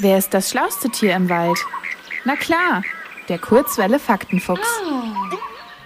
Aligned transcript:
Wer 0.00 0.18
ist 0.18 0.32
das 0.32 0.50
schlauste 0.50 0.88
Tier 0.90 1.16
im 1.16 1.28
Wald? 1.28 1.58
Na 2.24 2.36
klar, 2.36 2.84
der 3.28 3.38
Kurzwelle 3.38 3.98
Faktenfuchs. 3.98 4.60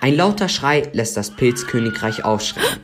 Ein 0.03 0.17
lauter 0.17 0.51
Schrei 0.51 0.91
lässt 0.93 1.17
das 1.17 1.35
Pilzkönigreich 1.35 2.23
aufschrecken. 2.23 2.81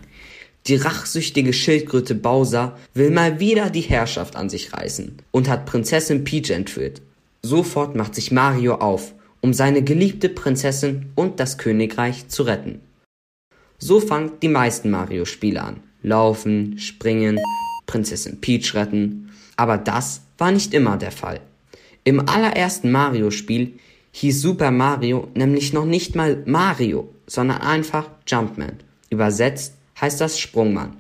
Die 0.67 0.77
rachsüchtige 0.77 1.53
Schildkröte 1.53 2.15
Bowser 2.15 2.79
will 2.95 3.11
mal 3.11 3.41
wieder 3.41 3.69
die 3.69 3.83
Herrschaft 3.83 4.37
an 4.37 4.49
sich 4.49 4.73
reißen 4.73 5.19
und 5.31 5.51
hat 5.51 5.67
Prinzessin 5.67 6.25
Peach 6.25 6.49
entführt. 6.51 7.03
Sofort 7.43 7.95
macht 7.95 8.15
sich 8.15 8.33
Mario 8.33 8.77
auf, 8.77 9.13
um 9.43 9.53
seine 9.53 9.83
geliebte 9.83 10.31
Prinzessin 10.31 11.13
und 11.15 11.41
das 11.41 11.59
Königreich 11.59 12.29
zu 12.29 12.45
retten. 12.45 12.81
So 13.79 14.01
fangen 14.01 14.33
die 14.41 14.49
meisten 14.49 14.91
Mario-Spiele 14.91 15.63
an. 15.63 15.81
Laufen, 16.03 16.79
springen, 16.79 17.39
Prinzessin 17.89 18.41
Peach 18.41 18.75
retten. 18.75 19.33
Aber 19.57 19.77
das 19.77 20.23
war 20.39 20.53
nicht 20.53 20.73
immer 20.73 20.97
der 20.97 21.11
Fall. 21.11 21.41
Im 22.05 22.29
allerersten 22.29 22.93
Mario-Spiel 22.93 23.81
hieß 24.13 24.41
Super 24.41 24.71
Mario 24.71 25.29
nämlich 25.35 25.73
noch 25.73 25.85
nicht 25.85 26.15
mal 26.15 26.43
Mario, 26.47 27.13
sondern 27.27 27.61
einfach 27.61 28.09
Jumpman. 28.29 28.79
Übersetzt 29.11 29.75
heißt 30.01 30.21
das 30.21 30.39
Sprungmann. 30.39 30.97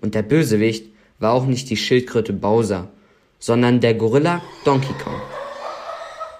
Und 0.00 0.14
der 0.14 0.22
Bösewicht 0.22 0.86
war 1.18 1.32
auch 1.32 1.46
nicht 1.46 1.68
die 1.68 1.76
Schildkröte 1.76 2.32
Bowser, 2.32 2.88
sondern 3.38 3.80
der 3.80 3.94
Gorilla 3.94 4.42
Donkey 4.64 4.94
Kong. 5.04 5.20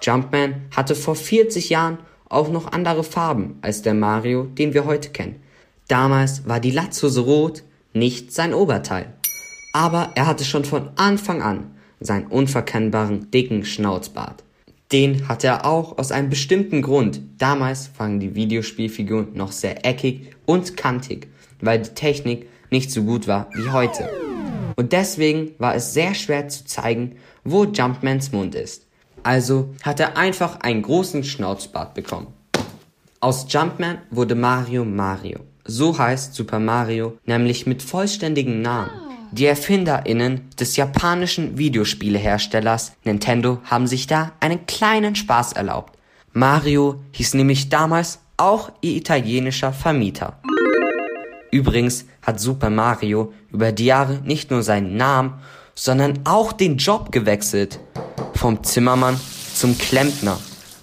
Jumpman 0.01 0.55
hatte 0.75 0.95
vor 0.95 1.15
40 1.15 1.69
Jahren 1.69 1.99
auch 2.27 2.49
noch 2.49 2.71
andere 2.71 3.03
Farben 3.03 3.59
als 3.61 3.81
der 3.81 3.93
Mario, 3.93 4.43
den 4.43 4.73
wir 4.73 4.85
heute 4.85 5.09
kennen. 5.09 5.41
Damals 5.87 6.47
war 6.47 6.59
die 6.59 6.71
Latzhose 6.71 7.21
rot, 7.21 7.63
nicht 7.93 8.33
sein 8.33 8.53
Oberteil. 8.53 9.13
Aber 9.73 10.11
er 10.15 10.27
hatte 10.27 10.45
schon 10.45 10.65
von 10.65 10.91
Anfang 10.95 11.41
an 11.41 11.71
seinen 11.99 12.27
unverkennbaren 12.27 13.31
dicken 13.31 13.65
Schnauzbart. 13.65 14.43
Den 14.91 15.27
hatte 15.27 15.47
er 15.47 15.65
auch 15.65 15.97
aus 15.97 16.11
einem 16.11 16.29
bestimmten 16.29 16.83
Grund. 16.83 17.21
Damals 17.39 17.89
waren 17.97 18.19
die 18.19 18.35
Videospielfiguren 18.35 19.33
noch 19.33 19.51
sehr 19.51 19.85
eckig 19.85 20.35
und 20.45 20.77
kantig, 20.77 21.27
weil 21.59 21.81
die 21.81 21.95
Technik 21.95 22.47
nicht 22.69 22.91
so 22.91 23.03
gut 23.03 23.27
war 23.27 23.49
wie 23.55 23.69
heute. 23.71 24.09
Und 24.75 24.91
deswegen 24.91 25.51
war 25.57 25.75
es 25.75 25.93
sehr 25.93 26.13
schwer 26.13 26.47
zu 26.47 26.65
zeigen, 26.65 27.15
wo 27.43 27.63
Jumpmans 27.63 28.31
Mund 28.31 28.53
ist. 28.53 28.85
Also 29.23 29.73
hat 29.81 29.99
er 29.99 30.17
einfach 30.17 30.59
einen 30.59 30.83
großen 30.83 31.23
Schnauzbart 31.23 31.95
bekommen. 31.95 32.27
Aus 33.19 33.47
Jumpman 33.49 33.99
wurde 34.11 34.35
Mario 34.35 34.85
Mario. 34.85 35.39
So 35.65 35.97
heißt 35.97 36.35
Super 36.35 36.59
Mario 36.59 37.17
nämlich 37.25 37.65
mit 37.65 37.81
vollständigem 37.81 38.61
Namen. 38.61 39.12
Die 39.33 39.47
ErfinderInnen 39.47 40.51
des 40.59 40.75
japanischen 40.75 41.57
Videospieleherstellers 41.57 42.91
Nintendo 43.03 43.57
haben 43.63 43.87
sich 43.87 44.05
da 44.05 44.31
einen 44.39 44.67
kleinen 44.67 45.15
Spaß 45.15 45.53
erlaubt. 45.53 45.97
Mario 46.33 47.01
hieß 47.13 47.33
nämlich 47.33 47.69
damals 47.69 48.19
auch 48.37 48.71
ihr 48.81 48.95
italienischer 48.95 49.73
Vermieter. 49.73 50.39
Übrigens 51.49 52.05
hat 52.21 52.39
Super 52.39 52.69
Mario 52.69 53.33
über 53.51 53.71
die 53.71 53.85
Jahre 53.85 54.21
nicht 54.23 54.51
nur 54.51 54.61
seinen 54.61 54.97
Namen, 54.97 55.33
sondern 55.73 56.19
auch 56.25 56.53
den 56.53 56.77
Job 56.77 57.11
gewechselt. 57.11 57.79
Vom 58.35 58.63
Zimmermann 58.63 59.19
zum 59.55 59.75
Klempner. 59.79 60.37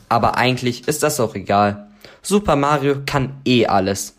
Aber 0.08 0.36
eigentlich 0.36 0.88
ist 0.88 1.04
das 1.04 1.20
auch 1.20 1.36
egal. 1.36 1.86
Super 2.20 2.56
Mario 2.56 2.96
kann 3.06 3.40
eh 3.44 3.66
alles. 3.66 4.16